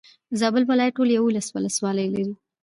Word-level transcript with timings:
زابل 0.39 0.63
ولايت 0.69 0.93
ټولي 0.97 1.13
يولس 1.19 1.47
ولسوالي 1.51 2.05
لري. 2.15 2.33